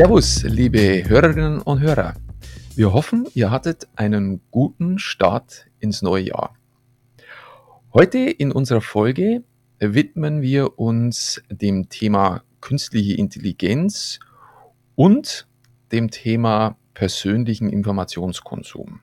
[0.00, 2.14] Servus, liebe Hörerinnen und Hörer.
[2.74, 6.56] Wir hoffen, ihr hattet einen guten Start ins neue Jahr.
[7.92, 9.44] Heute in unserer Folge
[9.78, 14.20] widmen wir uns dem Thema künstliche Intelligenz
[14.94, 15.46] und
[15.92, 19.02] dem Thema persönlichen Informationskonsum.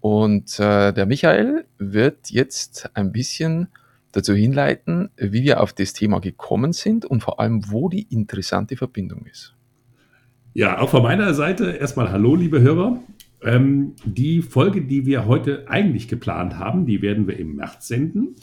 [0.00, 3.68] Und äh, der Michael wird jetzt ein bisschen
[4.12, 8.76] dazu hinleiten, wie wir auf das Thema gekommen sind und vor allem, wo die interessante
[8.76, 9.54] Verbindung ist.
[10.52, 13.00] Ja, auch von meiner Seite erstmal Hallo, liebe Hörer.
[13.40, 18.34] Ähm, die Folge, die wir heute eigentlich geplant haben, die werden wir im März senden.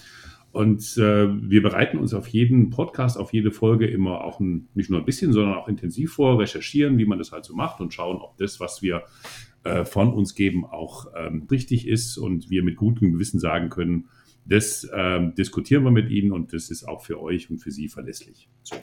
[0.53, 4.89] Und äh, wir bereiten uns auf jeden Podcast, auf jede Folge immer auch ein, nicht
[4.89, 7.93] nur ein bisschen, sondern auch intensiv vor, recherchieren, wie man das halt so macht und
[7.93, 9.03] schauen, ob das, was wir
[9.65, 14.05] äh, von uns geben, auch ähm, richtig ist und wir mit gutem Gewissen sagen können,
[14.45, 17.89] das ähm, diskutieren wir mit Ihnen und das ist auch für euch und für Sie
[17.89, 18.47] verlässlich.
[18.63, 18.77] So.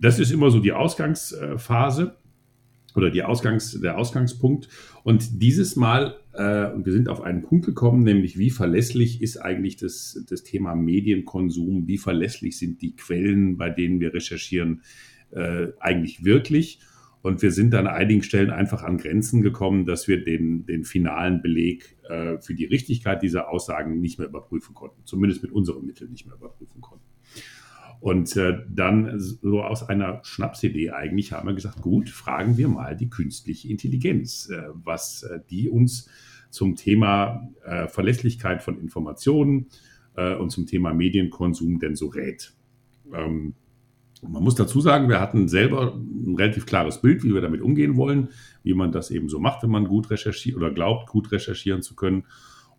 [0.00, 2.16] Das ist immer so die Ausgangsphase
[2.94, 4.68] oder die Ausgangs, der Ausgangspunkt.
[5.02, 9.76] Und dieses Mal, äh, wir sind auf einen Punkt gekommen, nämlich wie verlässlich ist eigentlich
[9.76, 14.82] das, das Thema Medienkonsum, wie verlässlich sind die Quellen, bei denen wir recherchieren,
[15.32, 16.80] äh, eigentlich wirklich.
[17.22, 21.40] Und wir sind an einigen Stellen einfach an Grenzen gekommen, dass wir den, den finalen
[21.40, 25.00] Beleg äh, für die Richtigkeit dieser Aussagen nicht mehr überprüfen konnten.
[25.06, 27.06] Zumindest mit unseren Mitteln nicht mehr überprüfen konnten.
[28.04, 32.94] Und äh, dann so aus einer Schnapsidee eigentlich haben wir gesagt, gut, fragen wir mal
[32.94, 36.10] die künstliche Intelligenz, äh, was äh, die uns
[36.50, 39.68] zum Thema äh, Verlässlichkeit von Informationen
[40.18, 42.52] äh, und zum Thema Medienkonsum denn so rät.
[43.10, 43.54] Ähm,
[44.20, 47.96] man muss dazu sagen, wir hatten selber ein relativ klares Bild, wie wir damit umgehen
[47.96, 48.28] wollen,
[48.62, 51.96] wie man das eben so macht, wenn man gut recherchiert oder glaubt, gut recherchieren zu
[51.96, 52.24] können.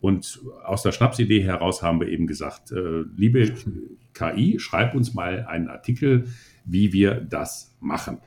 [0.06, 3.56] Und aus der Schnapsidee heraus haben wir eben gesagt, äh, liebe
[4.14, 6.28] KI, schreib uns mal einen Artikel,
[6.64, 8.20] wie wir das machen.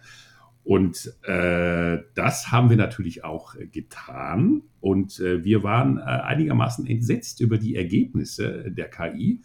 [0.64, 4.62] Und äh, das haben wir natürlich auch getan.
[4.80, 9.40] Und äh, wir waren äh, einigermaßen entsetzt über die Ergebnisse der KI.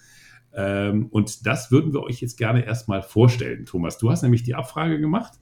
[0.55, 3.65] Ähm, und das würden wir euch jetzt gerne erstmal vorstellen.
[3.65, 5.33] Thomas, du hast nämlich die Abfrage gemacht.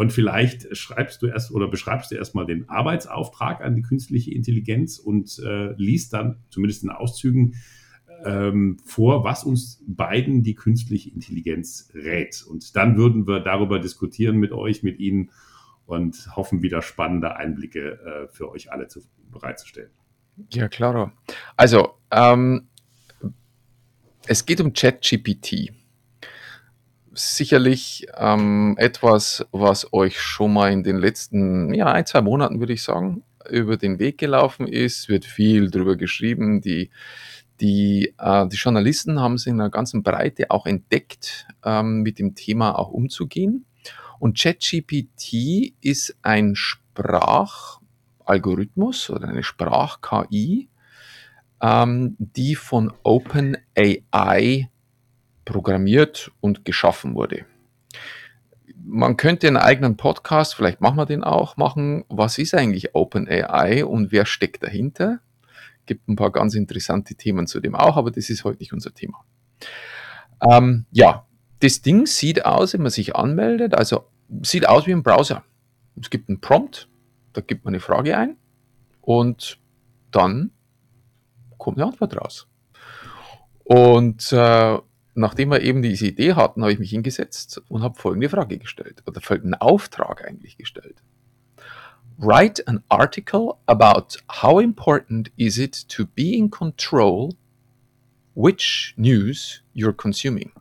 [0.00, 4.98] Und vielleicht schreibst du erst oder beschreibst du erstmal den Arbeitsauftrag an die künstliche Intelligenz
[4.98, 7.56] und äh, liest dann, zumindest in Auszügen,
[8.24, 12.42] ähm, vor, was uns beiden die künstliche Intelligenz rät.
[12.48, 15.32] Und dann würden wir darüber diskutieren mit euch, mit Ihnen
[15.84, 19.90] und hoffen wieder spannende Einblicke äh, für euch alle zu, bereitzustellen.
[20.48, 21.12] Ja, klar.
[21.58, 22.68] Also, ähm,
[24.26, 25.74] es geht um ChatGPT.
[27.12, 32.72] Sicherlich ähm, etwas, was euch schon mal in den letzten ja, ein, zwei Monaten, würde
[32.72, 35.08] ich sagen, über den Weg gelaufen ist.
[35.08, 36.60] Wird viel drüber geschrieben.
[36.60, 36.90] Die
[37.60, 42.34] die, äh, die Journalisten haben es in einer ganzen Breite auch entdeckt, ähm, mit dem
[42.34, 43.64] Thema auch umzugehen.
[44.18, 50.68] Und ChatGPT ist ein Sprachalgorithmus oder eine Sprach-KI,
[51.62, 54.70] ähm, die von OpenAI
[55.50, 57.44] programmiert und geschaffen wurde.
[58.82, 62.04] Man könnte einen eigenen Podcast, vielleicht machen wir den auch, machen.
[62.08, 65.20] Was ist eigentlich OpenAI und wer steckt dahinter?
[65.90, 68.94] gibt ein paar ganz interessante Themen zu dem auch, aber das ist heute nicht unser
[68.94, 69.24] Thema.
[70.40, 71.26] Ähm, ja,
[71.58, 74.04] das Ding sieht aus, wenn man sich anmeldet, also
[74.42, 75.42] sieht aus wie ein Browser.
[76.00, 76.88] Es gibt einen Prompt,
[77.32, 78.36] da gibt man eine Frage ein
[79.00, 79.58] und
[80.12, 80.52] dann
[81.58, 82.46] kommt eine Antwort raus.
[83.64, 84.78] Und äh,
[85.14, 89.02] nachdem wir eben diese Idee hatten, habe ich mich hingesetzt und habe folgende Frage gestellt
[89.06, 91.02] oder folgenden Auftrag eigentlich gestellt.
[92.20, 97.34] write an article about how important is it to be in control
[98.34, 100.52] which news you're consuming.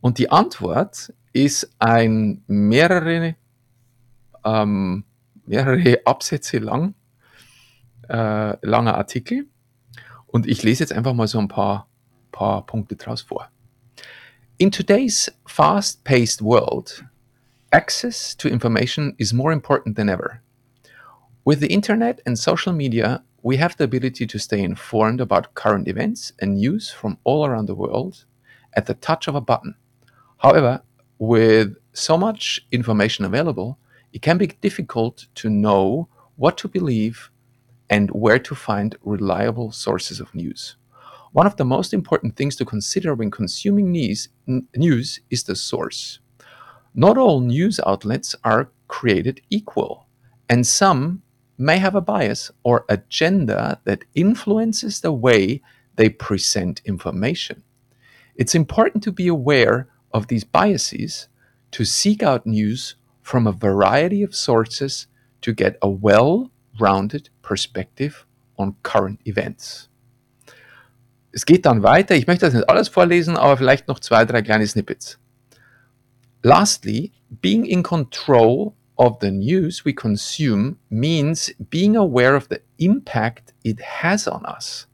[0.00, 3.36] Und die Antwort ist ein mehrere,
[4.44, 5.04] ähm,
[5.44, 6.94] mehrere Absätze lang,
[8.08, 9.46] äh, langer Artikel.
[10.26, 11.88] Und ich lese jetzt einfach mal so ein paar,
[14.58, 17.02] In today's fast-paced world,
[17.72, 20.42] Access to information is more important than ever.
[21.44, 25.86] With the internet and social media, we have the ability to stay informed about current
[25.86, 28.24] events and news from all around the world
[28.72, 29.76] at the touch of a button.
[30.38, 30.82] However,
[31.20, 33.78] with so much information available,
[34.12, 37.30] it can be difficult to know what to believe
[37.88, 40.74] and where to find reliable sources of news.
[41.32, 44.28] One of the most important things to consider when consuming news,
[44.74, 46.18] news is the source.
[46.92, 50.08] Not all news outlets are created equal,
[50.48, 51.22] and some
[51.56, 55.62] may have a bias or agenda that influences the way
[55.94, 57.62] they present information.
[58.34, 61.28] It's important to be aware of these biases,
[61.70, 65.06] to seek out news from a variety of sources
[65.42, 68.26] to get a well-rounded perspective
[68.58, 69.89] on current events.
[71.32, 72.14] Es geht dann weiter.
[72.16, 75.18] Ich möchte das nicht alles vorlesen, aber vielleicht noch zwei, drei kleine Snippets.
[76.42, 83.54] Lastly, being in control of the news we consume means being aware of the impact
[83.62, 84.88] it has on us.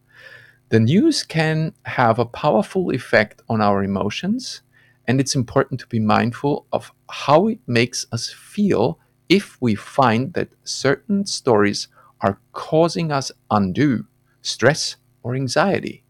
[0.69, 4.63] The news can have a powerful effect on our emotions,
[5.07, 8.99] and it's important to be mindful of how it makes us feel
[9.29, 11.89] if we find that certain stories
[12.21, 14.07] are causing us undue
[14.43, 16.06] stress or anxiety.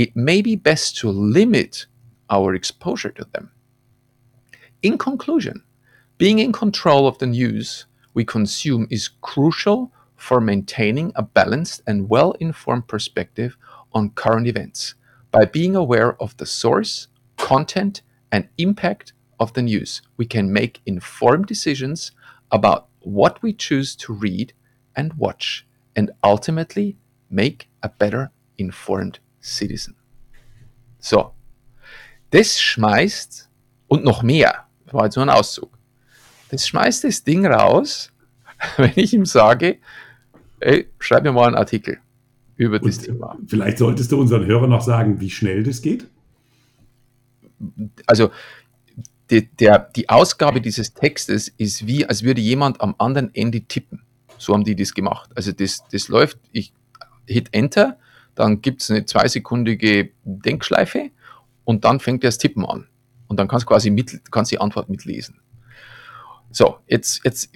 [0.00, 1.84] It may be best to limit
[2.30, 3.50] our exposure to them.
[4.80, 5.62] In conclusion,
[6.16, 12.08] being in control of the news we consume is crucial for maintaining a balanced and
[12.08, 13.58] well informed perspective
[13.92, 14.94] on current events
[15.30, 18.00] by being aware of the source, content,
[18.32, 20.00] and impact of the news.
[20.16, 22.12] We can make informed decisions
[22.50, 24.54] about what we choose to read
[24.96, 26.96] and watch and ultimately
[27.28, 29.96] make a better informed citizen.
[30.98, 31.32] So,
[32.30, 33.48] das schmeißt
[33.88, 35.76] und noch mehr, das war jetzt nur ein Auszug,
[36.50, 38.12] das schmeißt das Ding raus,
[38.76, 39.78] wenn ich ihm sage,
[40.60, 41.98] ey, schreib mir mal einen Artikel
[42.56, 43.38] über das Und Thema.
[43.46, 46.06] Vielleicht solltest du unseren Hörern noch sagen, wie schnell das geht.
[48.06, 48.30] Also
[49.30, 54.02] die, der, die Ausgabe dieses Textes ist wie, als würde jemand am anderen Ende tippen.
[54.38, 55.30] So haben die das gemacht.
[55.34, 56.72] Also das, das läuft, ich
[57.26, 57.98] hit Enter,
[58.40, 61.10] dann gibt es eine zweisekundige Denkschleife
[61.64, 62.86] und dann fängt das Tippen an.
[63.28, 65.40] Und dann kannst du quasi mit, kannst die Antwort mitlesen.
[66.50, 67.50] So, jetzt, jetzt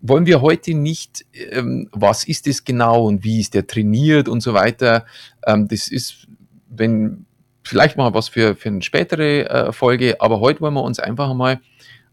[0.00, 4.42] wollen wir heute nicht, ähm, was ist das genau und wie ist der trainiert und
[4.42, 5.06] so weiter.
[5.44, 6.28] Ähm, das ist,
[6.68, 7.26] wenn,
[7.64, 11.34] vielleicht mal was für, für eine spätere äh, Folge, aber heute wollen wir uns einfach
[11.34, 11.60] mal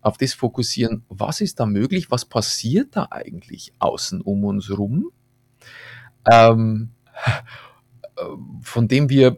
[0.01, 5.11] auf das fokussieren, was ist da möglich, was passiert da eigentlich außen um uns rum,
[6.29, 6.89] ähm,
[7.25, 7.31] äh,
[8.61, 9.37] von dem wir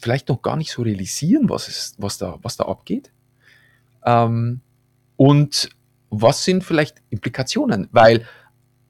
[0.00, 3.12] vielleicht noch gar nicht so realisieren, was, ist, was, da, was da abgeht.
[4.04, 4.60] Ähm,
[5.16, 5.70] und
[6.10, 7.88] was sind vielleicht Implikationen?
[7.92, 8.26] Weil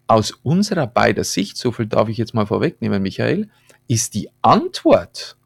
[0.06, 3.48] aus unserer beider Sicht, so viel darf ich jetzt mal vorwegnehmen, Michael,
[3.88, 5.36] ist die Antwort,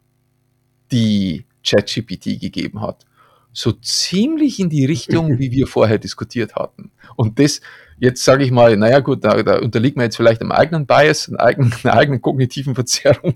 [0.90, 3.06] die ChatGPT gegeben hat,
[3.52, 6.90] so ziemlich in die Richtung, wie wir vorher diskutiert hatten.
[7.16, 7.60] Und das,
[7.98, 11.28] jetzt sage ich mal, naja gut, da, da unterliegt man jetzt vielleicht einem eigenen Bias,
[11.28, 13.34] einer eigenen, einer eigenen kognitiven Verzerrung.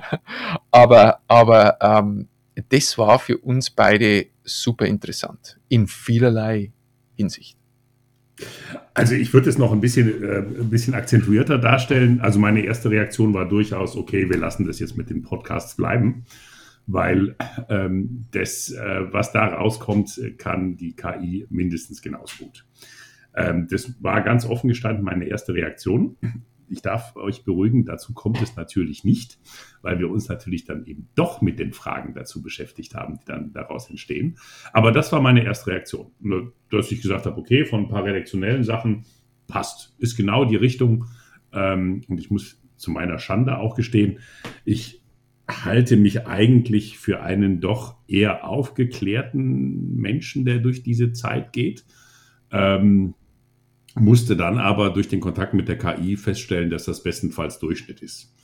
[0.70, 2.28] aber aber ähm,
[2.68, 6.72] das war für uns beide super interessant, in vielerlei
[7.16, 7.56] Hinsicht.
[8.94, 12.20] Also ich würde es noch ein bisschen, äh, ein bisschen akzentuierter darstellen.
[12.20, 16.24] Also meine erste Reaktion war durchaus, okay, wir lassen das jetzt mit den Podcasts bleiben,
[16.86, 17.36] weil
[17.68, 22.66] ähm, das, äh, was da rauskommt, kann die KI mindestens genauso gut.
[23.34, 26.16] Ähm, das war ganz offen gestanden meine erste Reaktion
[26.68, 29.38] ich darf euch beruhigen, dazu kommt es natürlich nicht,
[29.82, 33.52] weil wir uns natürlich dann eben doch mit den Fragen dazu beschäftigt haben, die dann
[33.52, 34.38] daraus entstehen.
[34.72, 36.10] Aber das war meine erste Reaktion,
[36.70, 39.04] dass ich gesagt habe, okay, von ein paar redaktionellen Sachen
[39.46, 41.06] passt, ist genau die Richtung.
[41.52, 44.18] Ähm, und ich muss zu meiner Schande auch gestehen,
[44.64, 45.02] ich
[45.48, 51.84] halte mich eigentlich für einen doch eher aufgeklärten Menschen, der durch diese Zeit geht.
[52.50, 53.14] Ähm,
[53.94, 58.34] musste dann aber durch den Kontakt mit der KI feststellen, dass das bestenfalls Durchschnitt ist.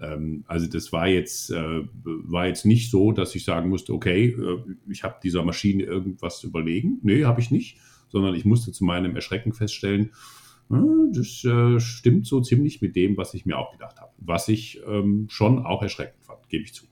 [0.00, 4.26] Ähm, also das war jetzt, äh, war jetzt nicht so, dass ich sagen musste, okay,
[4.26, 6.98] äh, ich habe dieser Maschine irgendwas überlegen.
[7.02, 7.78] Nee, habe ich nicht,
[8.08, 10.10] sondern ich musste zu meinem Erschrecken feststellen,
[10.68, 14.12] das äh, stimmt so ziemlich mit dem, was ich mir auch gedacht habe.
[14.18, 16.86] Was ich ähm, schon auch erschreckend fand, gebe ich zu.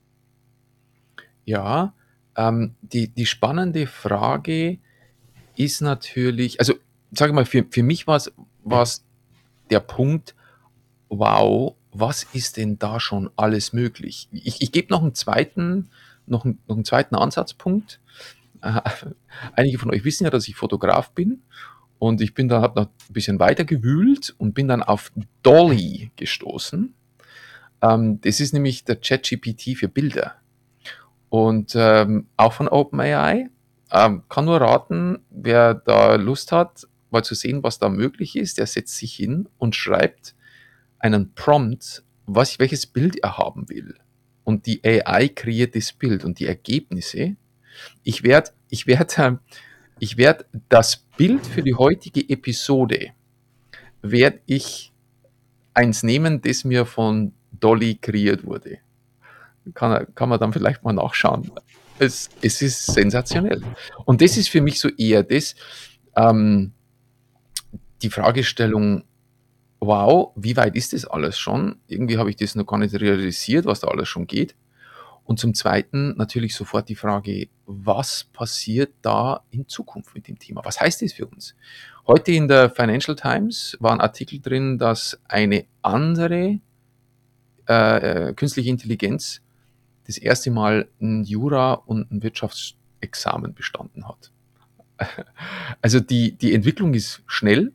[1.45, 1.93] Ja,
[2.35, 4.79] ähm, die, die spannende Frage
[5.55, 6.73] ist natürlich, also
[7.11, 9.05] sage mal, für, für mich war es
[9.69, 10.35] der Punkt,
[11.09, 14.29] wow, was ist denn da schon alles möglich?
[14.31, 15.89] Ich, ich gebe noch einen zweiten,
[16.25, 17.99] noch einen, noch einen zweiten Ansatzpunkt.
[18.61, 18.81] Äh,
[19.53, 21.43] einige von euch wissen ja, dass ich Fotograf bin
[22.03, 26.11] und ich bin da, habe noch ein bisschen weiter gewühlt und bin dann auf Dolly
[26.17, 26.93] gestoßen.
[27.81, 30.35] Ähm, das ist nämlich der ChatGPT für Bilder.
[31.29, 33.47] Und ähm, auch von OpenAI.
[33.89, 38.59] Ähm, kann nur raten, wer da Lust hat, mal zu sehen, was da möglich ist.
[38.59, 40.35] Er setzt sich hin und schreibt
[40.99, 43.95] einen Prompt, was, welches Bild er haben will.
[44.43, 47.37] Und die AI kreiert das Bild und die Ergebnisse.
[48.03, 49.17] Ich werde ich werd,
[49.99, 53.11] ich werd das Bild für die heutige Episode,
[54.01, 54.91] werde ich
[55.73, 58.79] eins nehmen, das mir von Dolly kreiert wurde.
[59.73, 61.51] Kann, kann man dann vielleicht mal nachschauen.
[61.99, 63.61] Es, es ist sensationell.
[64.05, 65.55] Und das ist für mich so eher das,
[66.15, 66.73] ähm,
[68.01, 69.03] die Fragestellung,
[69.79, 71.77] wow, wie weit ist das alles schon?
[71.87, 74.55] Irgendwie habe ich das noch gar nicht realisiert, was da alles schon geht.
[75.25, 80.61] Und zum Zweiten natürlich sofort die Frage, was passiert da in Zukunft mit dem Thema?
[80.65, 81.55] Was heißt das für uns?
[82.05, 86.59] Heute in der Financial Times war ein Artikel drin, dass eine andere
[87.69, 89.41] äh, äh künstliche Intelligenz
[90.05, 94.31] das erste Mal ein Jura und ein Wirtschaftsexamen bestanden hat.
[95.81, 97.73] Also die, die Entwicklung ist schnell.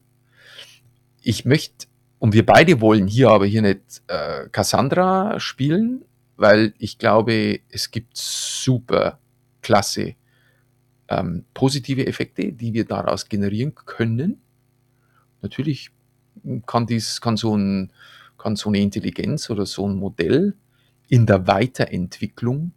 [1.23, 1.87] Ich möchte,
[2.19, 6.05] und wir beide wollen hier aber hier nicht äh, Cassandra spielen,
[6.39, 9.19] weil ich glaube, es gibt super
[9.61, 10.15] klasse
[11.09, 14.41] ähm, positive Effekte, die wir daraus generieren können.
[15.43, 15.91] Natürlich
[16.67, 17.93] kann dies, kann so ein,
[18.37, 20.55] kann so eine Intelligenz oder so ein Modell
[21.09, 22.73] in der Weiterentwicklung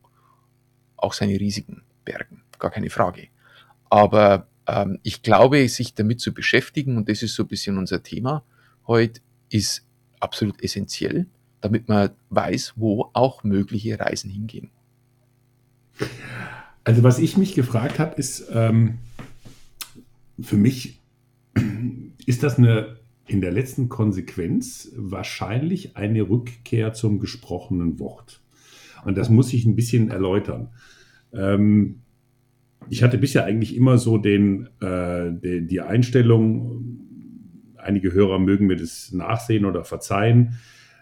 [0.98, 2.44] auch seine Risiken bergen.
[2.58, 3.28] Gar keine Frage.
[3.90, 8.02] Aber ähm, ich glaube, sich damit zu beschäftigen, und das ist so ein bisschen unser
[8.02, 8.44] Thema
[8.88, 9.86] heute, ist
[10.20, 11.28] absolut essentiell,
[11.62, 14.70] damit man weiß, wo auch mögliche Reisen hingehen.
[16.84, 18.98] Also was ich mich gefragt habe, ist, ähm,
[20.40, 21.00] für mich
[22.26, 28.42] ist das eine in der letzten Konsequenz wahrscheinlich eine Rückkehr zum gesprochenen Wort.
[29.06, 30.70] Und das muss ich ein bisschen erläutern.
[31.34, 32.02] Ähm,
[32.90, 37.00] ich hatte bisher eigentlich immer so den, äh, die, die Einstellung,
[37.78, 40.60] einige Hörer mögen mir das nachsehen oder verzeihen.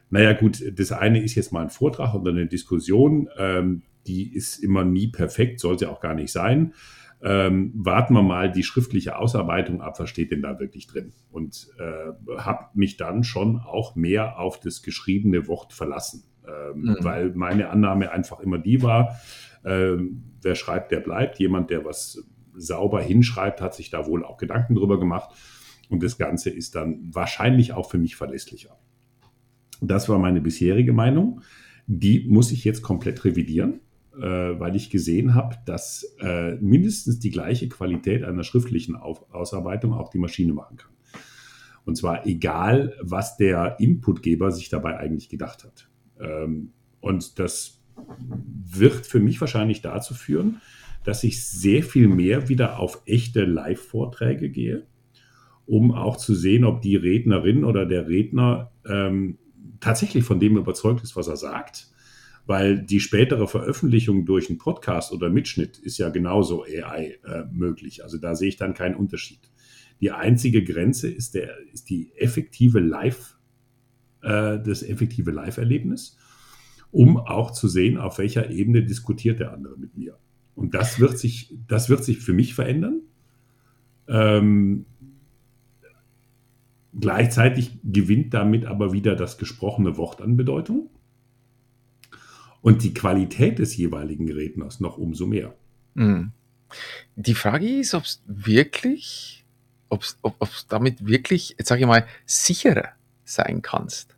[0.10, 4.58] Naja gut, das eine ist jetzt mal ein Vortrag oder eine Diskussion, ähm, die ist
[4.58, 6.74] immer nie perfekt, sollte auch gar nicht sein
[7.22, 11.12] ähm, warten wir mal die schriftliche Ausarbeitung ab, was steht denn da wirklich drin?
[11.32, 16.98] Und äh, habe mich dann schon auch mehr auf das geschriebene Wort verlassen, ähm, mhm.
[17.02, 19.20] weil meine Annahme einfach immer die war,
[19.66, 21.40] ähm, wer schreibt, der bleibt.
[21.40, 22.24] Jemand, der was
[22.56, 25.32] sauber hinschreibt, hat sich da wohl auch Gedanken drüber gemacht.
[25.90, 28.78] Und das Ganze ist dann wahrscheinlich auch für mich verlässlicher.
[29.82, 31.42] Das war meine bisherige Meinung.
[31.88, 33.80] Die muss ich jetzt komplett revidieren
[34.20, 39.94] äh, weil ich gesehen habe, dass äh, mindestens die gleiche Qualität einer schriftlichen Auf Ausarbeitung
[39.94, 40.92] auch die Maschine machen kann.
[41.86, 45.90] Und zwar egal, was der Inputgeber sich dabei eigentlich gedacht hat.
[46.20, 47.82] Ähm, und das
[48.36, 50.62] wird für mich wahrscheinlich dazu führen,
[51.06, 54.86] dass ich sehr viel mehr wieder auf echte Live-Vorträge gehe,
[55.66, 59.38] um auch zu sehen, ob die Rednerin oder der Redner ähm,
[59.80, 61.90] tatsächlich von dem überzeugt ist, was er sagt
[62.50, 68.04] weil die spätere Veröffentlichung durch einen Podcast oder Mitschnitt ist ja genauso AI äh, möglich.
[68.04, 69.52] Also da sehe ich dann keinen Unterschied.
[70.02, 73.38] Die einzige Grenze ist, der, ist die effektive Live,
[74.24, 76.18] äh, das effektive Live-Erlebnis,
[76.90, 80.18] um auch zu sehen, auf welcher Ebene diskutiert der andere mit mir.
[80.56, 83.02] Und das wird sich, das wird sich für mich verändern.
[84.08, 84.88] Ähm,
[86.98, 90.90] gleichzeitig gewinnt damit aber wieder das gesprochene Wort an Bedeutung
[92.62, 95.56] und die Qualität des jeweiligen Redners noch umso mehr.
[95.94, 96.32] Mhm.
[97.16, 99.46] Die Frage ist, ob es wirklich,
[99.90, 102.90] ob's, ob es damit wirklich, jetzt sage ich mal, sicherer
[103.24, 104.16] sein kannst.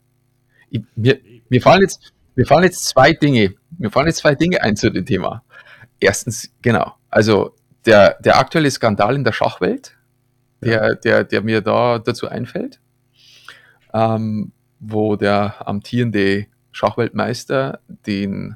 [0.69, 4.61] Ich, mir, mir, fallen jetzt, mir fallen jetzt zwei Dinge, mir fallen jetzt zwei Dinge
[4.61, 5.43] ein zu dem Thema.
[5.99, 9.97] Erstens, genau, also der, der aktuelle Skandal in der Schachwelt,
[10.61, 12.79] der, der, der mir da dazu einfällt,
[13.93, 18.55] ähm, wo der amtierende Schachweltmeister den,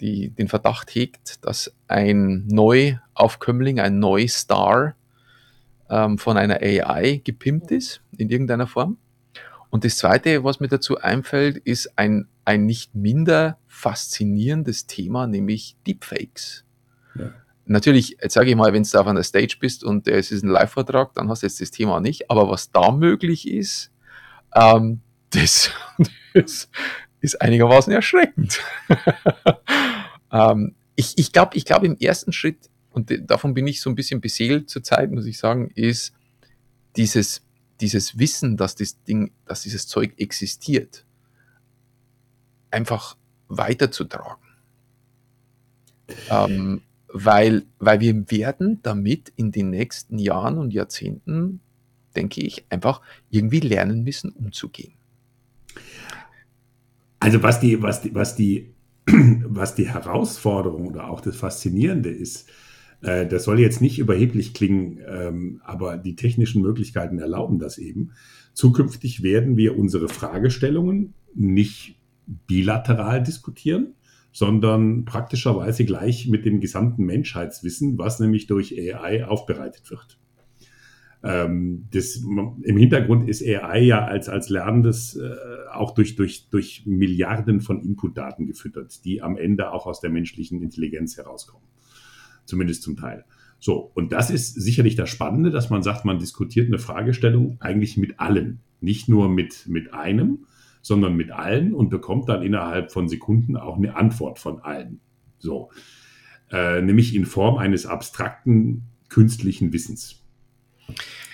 [0.00, 4.96] die, den Verdacht hegt, dass ein Neuaufkömmling, ein Neustar
[5.90, 8.98] ähm, von einer AI gepimpt ist in irgendeiner Form.
[9.70, 15.76] Und das Zweite, was mir dazu einfällt, ist ein, ein nicht minder faszinierendes Thema, nämlich
[15.86, 16.64] Deepfakes.
[17.14, 17.32] Ja.
[17.70, 20.48] Natürlich, jetzt sage ich mal, wenn du auf einer Stage bist und es ist ein
[20.48, 22.30] Live-Vortrag, dann hast du jetzt das Thema nicht.
[22.30, 23.92] Aber was da möglich ist,
[24.54, 25.70] ähm, das,
[26.32, 26.70] das,
[27.20, 28.60] ist einigermaßen erschreckend.
[30.32, 33.96] ähm, ich ich glaube, ich glaub, im ersten Schritt, und davon bin ich so ein
[33.96, 36.14] bisschen beseelt zurzeit, muss ich sagen, ist
[36.96, 37.42] dieses,
[37.80, 41.04] dieses Wissen, dass das Ding, dass dieses Zeug existiert,
[42.70, 43.16] einfach
[43.48, 44.42] weiterzutragen.
[46.30, 51.60] Ähm, weil, weil wir werden damit in den nächsten Jahren und Jahrzehnten,
[52.14, 53.00] denke ich, einfach
[53.30, 54.92] irgendwie lernen müssen, umzugehen.
[57.20, 58.74] Also was die, was die, was die,
[59.06, 62.48] was die Herausforderung oder auch das Faszinierende ist,
[63.02, 68.12] äh, das soll jetzt nicht überheblich klingen, ähm, aber die technischen Möglichkeiten erlauben das eben.
[68.52, 71.96] Zukünftig werden wir unsere Fragestellungen nicht
[72.46, 73.94] bilateral diskutieren,
[74.32, 80.18] sondern praktischerweise gleich mit dem gesamten Menschheitswissen, was nämlich durch AI aufbereitet wird.
[81.22, 85.30] Ähm, das, Im Hintergrund ist AI ja als, als Lernendes äh,
[85.72, 90.62] auch durch, durch, durch Milliarden von Inputdaten gefüttert, die am Ende auch aus der menschlichen
[90.62, 91.66] Intelligenz herauskommen.
[92.44, 93.24] Zumindest zum Teil.
[93.58, 97.96] So, und das ist sicherlich das Spannende, dass man sagt, man diskutiert eine Fragestellung eigentlich
[97.96, 100.46] mit allen, nicht nur mit, mit einem,
[100.82, 105.00] sondern mit allen und bekommt dann innerhalb von Sekunden auch eine Antwort von allen.
[105.38, 105.70] So,
[106.50, 110.24] äh, nämlich in Form eines abstrakten künstlichen Wissens.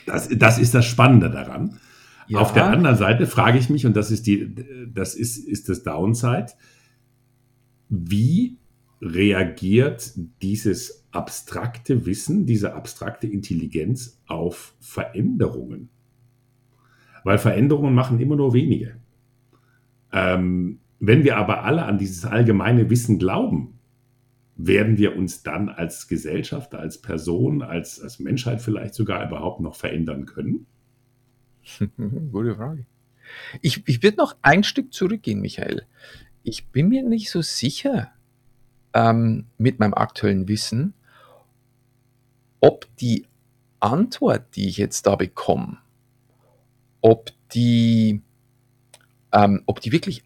[0.07, 1.79] Das, das ist das Spannende daran.
[2.27, 2.39] Ja.
[2.39, 4.55] Auf der anderen Seite frage ich mich, und das ist die,
[4.93, 6.47] das ist, ist das Downside,
[7.89, 8.59] wie
[9.01, 15.91] reagiert dieses abstrakte Wissen, diese abstrakte Intelligenz auf Veränderungen?
[17.25, 18.97] Weil Veränderungen machen immer nur wenige.
[20.15, 23.79] Ähm, wenn wir aber alle an dieses allgemeine Wissen glauben,
[24.57, 29.75] werden wir uns dann als Gesellschaft, als Person, als, als Menschheit vielleicht sogar überhaupt noch
[29.75, 30.67] verändern können?
[32.33, 32.87] Gute Frage.
[33.61, 35.83] Ich, ich würde noch ein Stück zurückgehen, Michael.
[36.45, 38.13] Ich bin mir nicht so sicher
[38.93, 40.95] ähm, mit meinem aktuellen Wissen,
[42.61, 43.27] ob die
[43.81, 45.79] Antwort, die ich jetzt da bekomme,
[47.01, 48.23] ob die,
[49.35, 50.23] ähm, ob die wirklich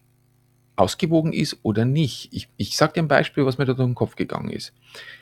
[0.75, 2.29] ausgewogen ist oder nicht.
[2.31, 4.73] Ich, ich sage dir ein Beispiel, was mir da durch den Kopf gegangen ist.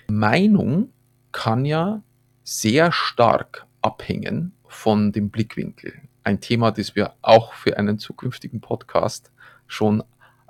[0.08, 0.89] Meinung
[1.32, 2.03] kann ja
[2.44, 5.94] sehr stark abhängen von dem Blickwinkel.
[6.24, 9.32] Ein Thema, das wir auch für einen zukünftigen Podcast
[9.65, 10.03] schon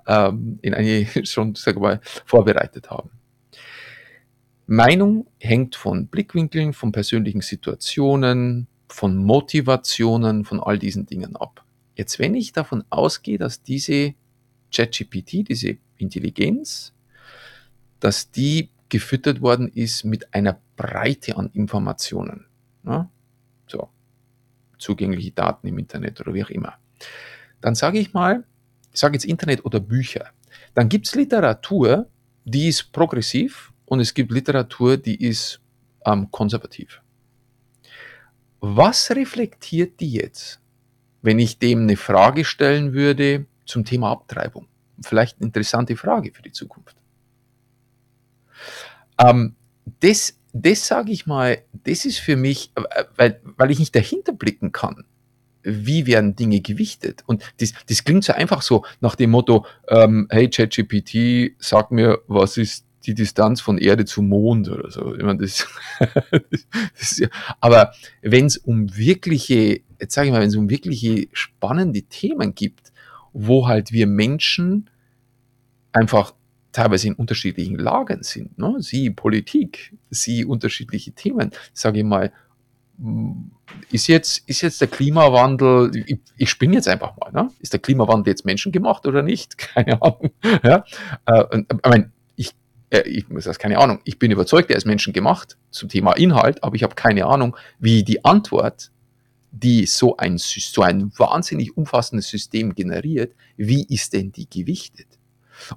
[0.08, 3.12] ähm, in eine schon sag mal, vorbereitet haben.
[4.66, 11.64] Meinung hängt von Blickwinkeln, von persönlichen Situationen, von Motivationen, von all diesen Dingen ab.
[11.98, 14.14] Jetzt, wenn ich davon ausgehe, dass diese
[14.72, 16.94] ChatGPT, diese Intelligenz,
[18.00, 22.46] dass die gefüttert worden ist mit einer Breite an Informationen.
[22.86, 23.10] Ja?
[23.66, 23.90] So,
[24.78, 26.76] zugängliche Daten im Internet oder wie auch immer.
[27.62, 28.44] Dann sage ich mal,
[28.94, 30.30] ich sage jetzt Internet oder Bücher.
[30.76, 32.08] Dann gibt es Literatur,
[32.46, 35.60] die ist progressiv und es gibt Literatur, die ist
[36.06, 37.02] ähm, konservativ.
[38.60, 40.62] Was reflektiert die jetzt,
[41.22, 44.68] wenn ich dem eine Frage stellen würde, zum Thema Abtreibung.
[45.02, 46.96] Vielleicht eine interessante Frage für die Zukunft.
[49.20, 49.56] Ähm,
[50.00, 52.72] das, das sage ich mal, das ist für mich,
[53.16, 55.06] weil, weil ich nicht dahinter blicken kann,
[55.64, 57.24] wie werden Dinge gewichtet.
[57.26, 62.20] Und das, das klingt so einfach so nach dem Motto, ähm, hey ChatGPT, sag mir,
[62.28, 65.16] was ist die Distanz von Erde zum Mond oder so.
[65.16, 65.66] Ich meine, das,
[67.00, 67.30] das ja,
[67.62, 72.54] aber wenn es um wirkliche, jetzt sage ich mal, wenn es um wirkliche spannende Themen
[72.54, 72.92] gibt,
[73.34, 74.90] wo halt wir Menschen
[75.94, 76.34] einfach
[76.74, 78.58] teilweise in unterschiedlichen Lagen sind.
[78.58, 78.76] Ne?
[78.80, 81.52] Sie Politik, sie unterschiedliche Themen.
[81.74, 82.32] Sage ich mal,
[83.92, 87.50] ist jetzt, ist jetzt der Klimawandel, ich, ich spinne jetzt einfach mal, ne?
[87.60, 89.58] ist der Klimawandel jetzt menschengemacht oder nicht?
[89.74, 90.32] Keine Ahnung.
[90.64, 90.84] Ja?
[91.26, 92.12] Äh, ich meine,
[92.90, 94.00] äh, ich muss das keine Ahnung.
[94.04, 98.04] Ich bin überzeugt, er ist menschengemacht zum Thema Inhalt, aber ich habe keine Ahnung, wie
[98.04, 98.92] die Antwort
[99.52, 105.08] die so ein, so ein wahnsinnig umfassendes System generiert, wie ist denn die gewichtet?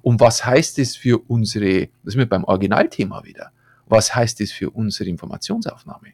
[0.01, 3.51] Und was heißt es für unsere, das sind wir beim Originalthema wieder,
[3.87, 6.09] was heißt es für unsere Informationsaufnahme?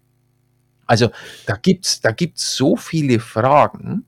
[0.85, 1.09] Also
[1.45, 4.05] da gibt's da gibt's so viele Fragen,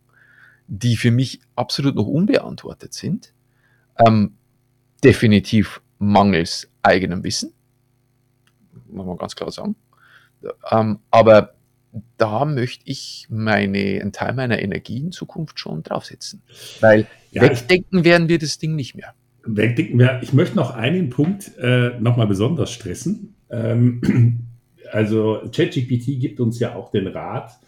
[0.68, 3.34] die für mich absolut noch unbeantwortet sind.
[3.98, 4.38] Ähm,
[5.04, 7.54] definitiv mangels eigenem Wissen,
[8.88, 9.76] muss man ganz klar sagen.
[10.72, 11.54] Ähm, aber
[12.18, 16.42] da möchte ich meine, einen Teil meiner Energie in Zukunft schon draufsetzen.
[16.82, 19.14] Weil ja, wegdenken werden wir das Ding nicht mehr.
[19.44, 20.20] Wegdenken wir.
[20.22, 23.36] Ich möchte noch einen Punkt äh, nochmal besonders stressen.
[23.50, 24.48] Ähm,
[24.92, 27.60] also ChatGPT gibt uns ja auch den Rat,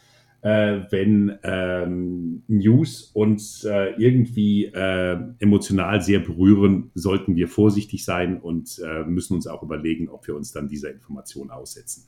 [0.42, 8.42] äh, wenn ähm, News uns äh, irgendwie äh, emotional sehr berühren, sollten wir vorsichtig sein
[8.42, 12.08] und äh, müssen uns auch überlegen, ob wir uns dann dieser Information aussetzen.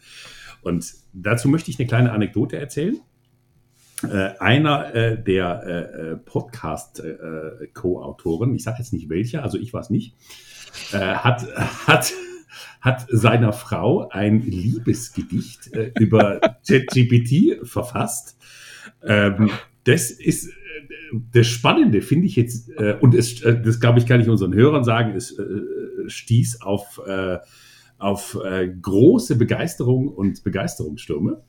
[0.61, 2.97] Und dazu möchte ich eine kleine Anekdote erzählen.
[4.03, 10.15] Äh, einer äh, der Podcast-Co-Autoren, ich sage jetzt nicht welcher, also ich war es nicht,
[10.91, 11.45] hat,
[11.87, 12.13] hat
[12.83, 18.37] hat seiner Frau ein Liebesgedicht äh, über ChatGPT verfasst.
[19.01, 19.51] Ähm,
[19.85, 20.51] das ist äh,
[21.31, 24.53] das Spannende, finde ich jetzt, äh, und es, äh, das glaube ich, kann ich unseren
[24.53, 25.45] Hörern sagen, es äh,
[26.07, 27.37] stieß auf, äh,
[27.99, 28.37] auf
[28.81, 31.41] große Begeisterung und Begeisterungsstürme.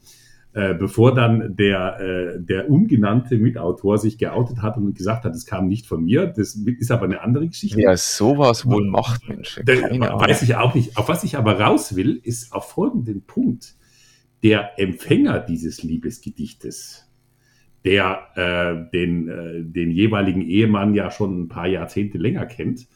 [0.54, 5.46] Äh, bevor dann der, äh, der ungenannte Mitautor sich geoutet hat und gesagt hat, es
[5.46, 6.28] kam nicht von mir.
[6.28, 7.80] Das ist aber eine andere Geschichte.
[7.80, 9.58] Ja, sowas wohl macht, Mensch.
[9.58, 10.96] Weiß ich auch nicht.
[10.96, 13.74] Auf was ich aber raus will, ist auf folgenden Punkt.
[14.44, 17.10] der Empfänger dieses Liebesgedichtes,
[17.84, 22.86] der äh, den, äh, den jeweiligen Ehemann ja schon ein paar Jahrzehnte länger kennt,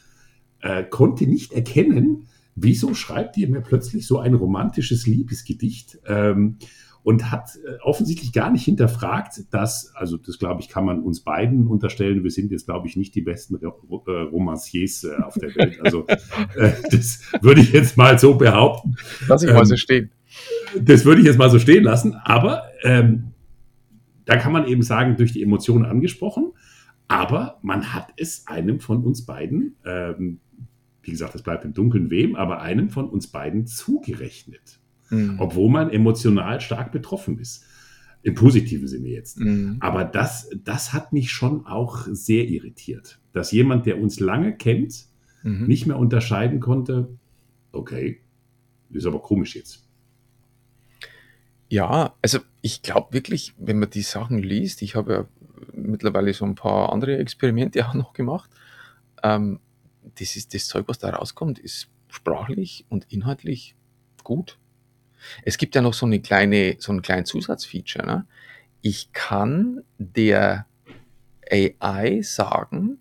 [0.60, 5.98] äh, konnte nicht erkennen, wieso schreibt ihr mir plötzlich so ein romantisches Liebesgedicht?
[6.06, 6.58] Ähm,
[7.02, 11.20] und hat äh, offensichtlich gar nicht hinterfragt, dass, also das glaube ich, kann man uns
[11.20, 15.54] beiden unterstellen, wir sind jetzt, glaube ich, nicht die besten äh, Romanciers äh, auf der
[15.54, 15.80] Welt.
[15.82, 16.06] Also
[16.90, 18.96] das würde ich jetzt mal so behaupten.
[19.26, 20.10] Lass ich mal so ähm, stehen.
[20.80, 23.32] Das würde ich jetzt mal so stehen lassen, aber ähm,
[24.24, 26.52] da kann man eben sagen, durch die Emotionen angesprochen,
[27.08, 30.40] aber man hat es einem von uns beiden, ähm,
[31.02, 35.36] wie gesagt, es bleibt im Dunkeln wem, aber einem von uns beiden zugerechnet mhm.
[35.38, 37.64] obwohl man emotional stark betroffen ist.
[38.22, 39.38] Im positiven Sinne jetzt.
[39.38, 39.76] Mhm.
[39.80, 45.06] Aber das, das hat mich schon auch sehr irritiert, dass jemand, der uns lange kennt,
[45.44, 45.66] mhm.
[45.66, 47.08] nicht mehr unterscheiden konnte,
[47.70, 48.20] okay,
[48.90, 49.84] ist aber komisch jetzt.
[51.68, 55.28] Ja, also ich glaube wirklich, wenn man die Sachen liest, ich habe ja
[55.74, 58.50] mittlerweile so ein paar andere Experimente auch noch gemacht,
[59.22, 59.60] ähm,
[60.18, 63.76] das ist das Zeug, was da rauskommt, ist sprachlich und inhaltlich
[64.24, 64.58] gut.
[65.42, 68.06] Es gibt ja noch so eine kleine, so einen kleinen Zusatzfeature.
[68.06, 68.26] Ne?
[68.82, 70.66] Ich kann der
[71.50, 72.98] AI sagen,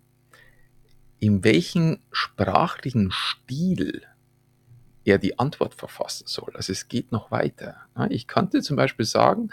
[1.19, 4.03] in welchen sprachlichen Stil
[5.03, 6.51] er die Antwort verfassen soll.
[6.55, 7.77] Also es geht noch weiter.
[7.95, 8.07] Ne?
[8.11, 9.49] Ich könnte zum Beispiel sagen,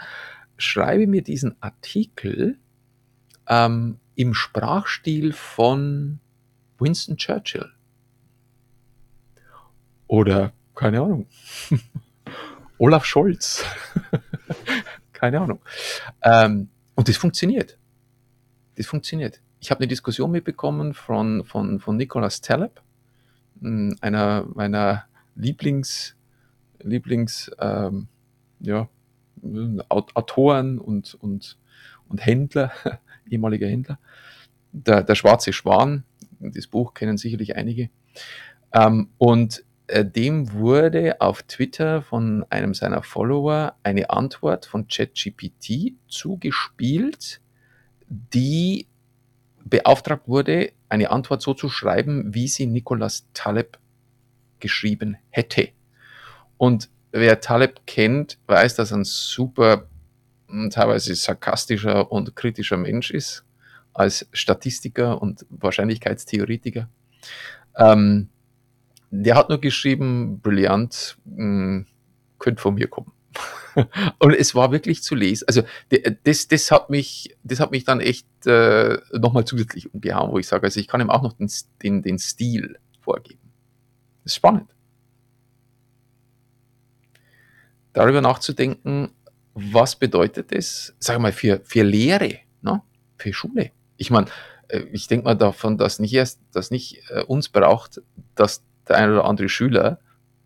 [0.57, 2.57] schreibe mir diesen Artikel
[3.47, 6.19] ähm, im Sprachstil von
[6.77, 7.71] Winston Churchill.
[10.07, 11.27] Oder, keine Ahnung,
[12.77, 13.63] Olaf Scholz.
[15.13, 15.59] Keine Ahnung.
[16.21, 17.77] Ähm, und das funktioniert.
[18.75, 19.41] Das funktioniert.
[19.59, 22.81] Ich habe eine Diskussion mitbekommen von, von, von Nicolas Taleb,
[23.61, 26.15] hm, einer meiner Lieblings,
[26.79, 28.07] Lieblings ähm,
[28.59, 28.87] ja,
[29.89, 31.57] Autoren und, und,
[32.07, 32.71] und Händler,
[33.29, 33.99] ehemaliger Händler.
[34.71, 36.03] Der, der Schwarze Schwan,
[36.39, 37.89] das Buch kennen sicherlich einige.
[38.73, 47.41] Ähm, und dem wurde auf Twitter von einem seiner Follower eine Antwort von ChatGPT zugespielt,
[48.07, 48.87] die
[49.63, 53.79] beauftragt wurde, eine Antwort so zu schreiben, wie sie Nicolas Taleb
[54.59, 55.69] geschrieben hätte.
[56.57, 59.87] Und wer Taleb kennt, weiß, dass er ein super,
[60.47, 63.43] hm, teilweise sarkastischer und kritischer Mensch ist,
[63.93, 66.89] als Statistiker und Wahrscheinlichkeitstheoretiker.
[67.77, 68.29] Ähm,
[69.11, 71.85] der hat nur geschrieben, brillant, hm,
[72.39, 73.11] könnte von mir kommen.
[74.19, 75.45] und es war wirklich zu lesen.
[75.47, 75.63] Also
[76.23, 80.47] das, das hat mich, das hat mich dann echt äh, nochmal zusätzlich umgehauen, wo ich
[80.47, 81.49] sage, also ich kann ihm auch noch den,
[81.83, 83.51] den, den Stil vorgeben.
[84.23, 84.69] Das ist spannend.
[87.93, 89.11] Darüber nachzudenken,
[89.53, 92.81] was bedeutet das, sag mal, für, für Lehre, ne?
[93.17, 93.71] für Schule.
[93.95, 94.27] Ich meine,
[94.67, 98.01] äh, ich denke mal davon, dass nicht erst, dass nicht äh, uns braucht,
[98.35, 99.99] dass der ein oder andere Schüler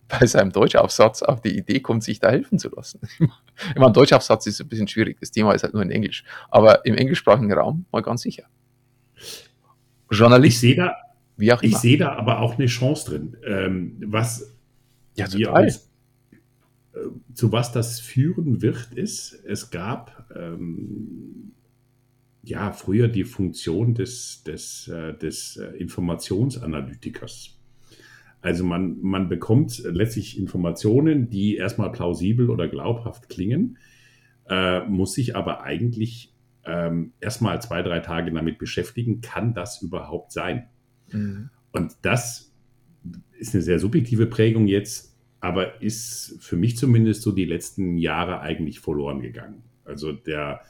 [0.07, 2.99] bei seinem Deutschaufsatz auf die Idee kommt, sich da helfen zu lassen.
[3.19, 6.23] ich meine, Deutschaufsatz ist ein bisschen schwierig, das Thema ist halt nur in Englisch.
[6.49, 8.45] Aber im englischsprachigen Raum mal ganz sicher.
[10.09, 10.55] Journalist.
[10.55, 10.95] Ich sehe da,
[11.37, 11.71] wie auch immer.
[11.71, 13.37] Ich sehe da aber auch eine Chance drin.
[13.45, 14.55] Ähm, was
[15.15, 15.65] ja, total.
[15.65, 15.89] Uns,
[16.93, 16.99] äh,
[17.35, 21.51] zu was das führen wird, ist, es gab ähm,
[22.41, 27.58] ja früher die Funktion des, des, äh, des äh, Informationsanalytikers.
[28.41, 33.77] Also man, man bekommt letztlich Informationen, die erstmal plausibel oder glaubhaft klingen,
[34.47, 36.33] äh, muss sich aber eigentlich
[36.65, 40.67] ähm, erstmal zwei, drei Tage damit beschäftigen, kann das überhaupt sein?
[41.11, 41.49] Mhm.
[41.71, 42.53] Und das
[43.37, 48.41] ist eine sehr subjektive Prägung jetzt, aber ist für mich zumindest so die letzten Jahre
[48.41, 49.63] eigentlich verloren gegangen.
[49.85, 50.61] Also der,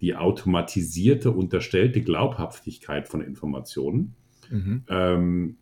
[0.00, 4.14] die automatisierte, unterstellte Glaubhaftigkeit von Informationen
[4.50, 4.84] mhm.
[4.88, 5.56] ähm,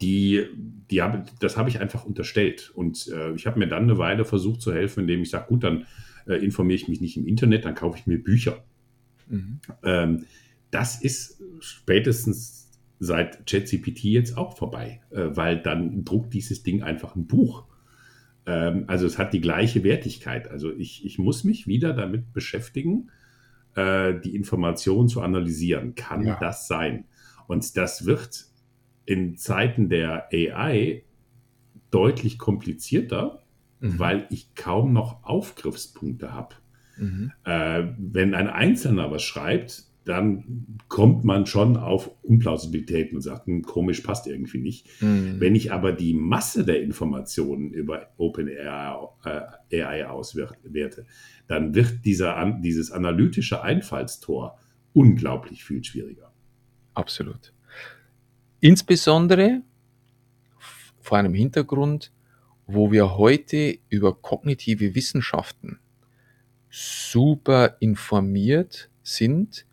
[0.00, 0.46] die,
[0.90, 2.70] die hab, das habe ich einfach unterstellt.
[2.74, 5.64] Und äh, ich habe mir dann eine Weile versucht zu helfen, indem ich sage, gut,
[5.64, 5.86] dann
[6.26, 8.64] äh, informiere ich mich nicht im Internet, dann kaufe ich mir Bücher.
[9.28, 9.60] Mhm.
[9.82, 10.24] Ähm,
[10.70, 17.16] das ist spätestens seit ChatGPT jetzt auch vorbei, äh, weil dann druckt dieses Ding einfach
[17.16, 17.66] ein Buch.
[18.46, 20.48] Ähm, also es hat die gleiche Wertigkeit.
[20.48, 23.10] Also ich, ich muss mich wieder damit beschäftigen,
[23.74, 25.94] äh, die Information zu analysieren.
[25.94, 26.36] Kann ja.
[26.38, 27.04] das sein?
[27.46, 28.46] Und das wird
[29.06, 31.02] in Zeiten der AI
[31.90, 33.42] deutlich komplizierter,
[33.80, 33.98] mhm.
[33.98, 36.56] weil ich kaum noch Aufgriffspunkte habe.
[36.96, 37.32] Mhm.
[37.44, 43.62] Äh, wenn ein Einzelner was schreibt, dann kommt man schon auf Unplausibilitäten und sagt, hm,
[43.62, 44.86] komisch passt irgendwie nicht.
[45.00, 45.40] Mhm.
[45.40, 49.08] Wenn ich aber die Masse der Informationen über OpenAI
[49.70, 51.06] äh, auswerte,
[51.46, 54.58] dann wird dieser, dieses analytische Einfallstor
[54.92, 56.32] unglaublich viel schwieriger.
[56.92, 57.53] Absolut.
[58.64, 59.60] Insbesondere
[61.02, 62.10] vor einem Hintergrund,
[62.66, 65.80] wo wir heute über kognitive Wissenschaften
[66.70, 69.66] super informiert sind,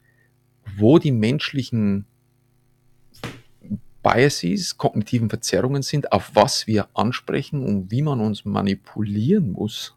[0.75, 2.05] wo die menschlichen
[4.03, 9.95] Biases, kognitiven Verzerrungen sind, auf was wir ansprechen und wie man uns manipulieren muss,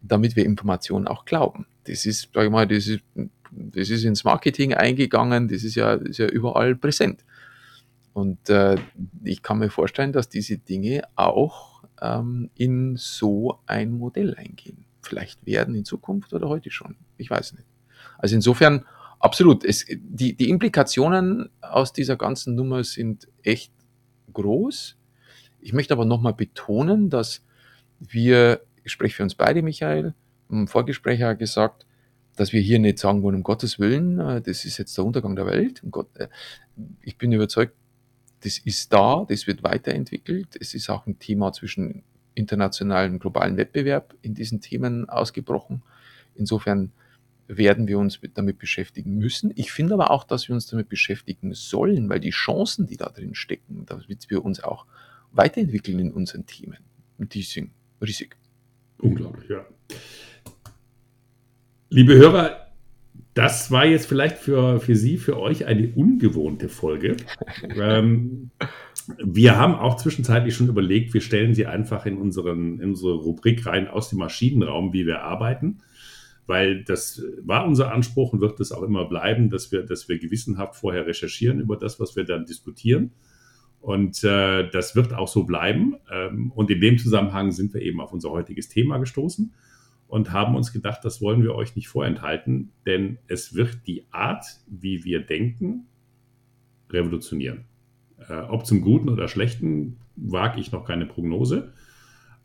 [0.00, 1.66] damit wir Informationen auch glauben.
[1.82, 3.00] Das ist, sag ich mal, das ist,
[3.50, 7.24] das ist ins Marketing eingegangen, das ist ja, ist ja überall präsent.
[8.16, 8.76] Und äh,
[9.24, 14.86] ich kann mir vorstellen, dass diese Dinge auch ähm, in so ein Modell eingehen.
[15.02, 16.96] Vielleicht werden in Zukunft oder heute schon.
[17.18, 17.66] Ich weiß nicht.
[18.16, 18.86] Also insofern
[19.18, 19.64] Absolut.
[19.64, 23.72] Es, die, die Implikationen aus dieser ganzen Nummer sind echt
[24.32, 24.96] groß.
[25.60, 27.44] Ich möchte aber nochmal betonen, dass
[27.98, 30.14] wir, ich spreche für uns beide, Michael,
[30.50, 31.86] im Vorgespräch ja gesagt,
[32.36, 35.34] dass wir hier nicht sagen wollen, um Gottes Willen, äh, das ist jetzt der Untergang
[35.34, 35.82] der Welt.
[36.14, 36.28] Äh,
[37.00, 37.74] ich bin überzeugt,
[38.40, 40.56] das ist da, das wird weiterentwickelt.
[40.60, 42.02] Es ist auch ein Thema zwischen
[42.34, 45.82] internationalen globalen Wettbewerb in diesen Themen ausgebrochen.
[46.34, 46.92] Insofern
[47.48, 49.52] werden wir uns damit beschäftigen müssen.
[49.54, 53.08] Ich finde aber auch, dass wir uns damit beschäftigen sollen, weil die Chancen, die da
[53.08, 54.86] drin stecken, damit wir uns auch
[55.32, 56.78] weiterentwickeln in unseren Themen,
[57.18, 57.70] die sind
[58.02, 58.36] riesig.
[58.98, 59.64] Unglaublich, ja.
[61.88, 62.65] Liebe Hörer,
[63.36, 67.16] das war jetzt vielleicht für, für Sie, für euch eine ungewohnte Folge.
[67.76, 68.50] ähm,
[69.22, 73.66] wir haben auch zwischenzeitlich schon überlegt, wir stellen sie einfach in, unseren, in unsere Rubrik
[73.66, 75.78] rein aus dem Maschinenraum, wie wir arbeiten
[76.48, 80.18] weil das war unser Anspruch und wird es auch immer bleiben, dass wir, dass wir
[80.18, 83.10] gewissenhaft vorher recherchieren über das, was wir dann diskutieren.
[83.80, 85.96] Und äh, das wird auch so bleiben.
[86.08, 89.52] Ähm, und in dem Zusammenhang sind wir eben auf unser heutiges Thema gestoßen
[90.08, 94.44] und haben uns gedacht, das wollen wir euch nicht vorenthalten, denn es wird die Art,
[94.66, 95.86] wie wir denken,
[96.90, 97.64] revolutionieren.
[98.28, 101.72] Äh, ob zum Guten oder Schlechten, wage ich noch keine Prognose.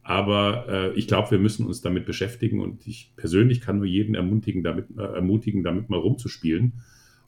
[0.03, 4.15] Aber äh, ich glaube, wir müssen uns damit beschäftigen und ich persönlich kann nur jeden
[4.15, 6.73] ermutigen, damit, äh, ermutigen, damit mal rumzuspielen,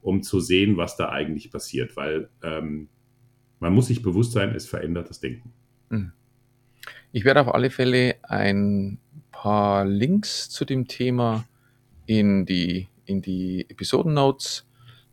[0.01, 2.89] um zu sehen, was da eigentlich passiert, weil ähm,
[3.59, 5.53] man muss sich bewusst sein, es verändert das Denken.
[5.89, 6.11] Hm.
[7.11, 8.97] Ich werde auf alle Fälle ein
[9.43, 11.43] paar Links zu dem Thema
[12.05, 14.65] in die, in die Episodennotes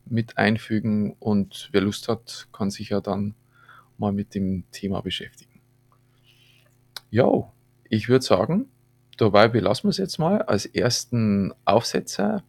[0.06, 3.34] mit einfügen und wer Lust hat, kann sich ja dann
[3.98, 5.60] mal mit dem Thema beschäftigen.
[7.10, 7.50] Jo,
[7.88, 8.68] ich würde sagen,
[9.16, 12.44] dabei belassen wir es jetzt mal als ersten Aufsetzer.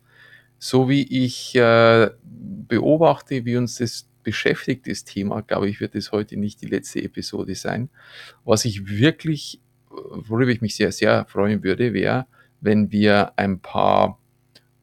[0.60, 6.12] So wie ich äh, beobachte, wie uns das beschäftigt, das Thema, glaube ich, wird es
[6.12, 7.90] heute nicht die letzte Episode sein.
[8.46, 9.60] Was ich wirklich,
[10.10, 12.26] worüber ich mich sehr, sehr freuen würde, wäre,
[12.60, 14.20] wenn wir ein paar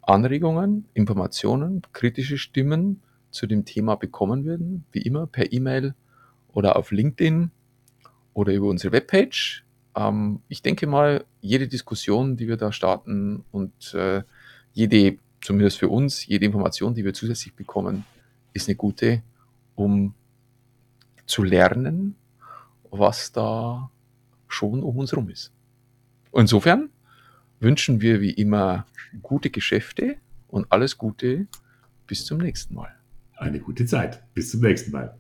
[0.03, 5.95] Anregungen, Informationen, kritische Stimmen zu dem Thema bekommen würden, wie immer per E-Mail
[6.49, 7.51] oder auf LinkedIn
[8.33, 9.65] oder über unsere Webpage.
[9.95, 14.23] Ähm, ich denke mal, jede Diskussion, die wir da starten und äh,
[14.73, 18.05] jede, zumindest für uns, jede Information, die wir zusätzlich bekommen,
[18.55, 19.23] ist eine gute,
[19.75, 20.15] um
[21.27, 22.17] zu lernen,
[22.91, 23.91] was da
[24.49, 25.53] schon um uns herum ist.
[26.33, 26.91] Insofern
[27.61, 28.87] wünschen wir wie immer
[29.23, 31.47] gute Geschäfte und alles Gute
[32.07, 32.95] bis zum nächsten Mal.
[33.37, 34.23] Eine gute Zeit.
[34.35, 35.17] Bis zum nächsten Mal.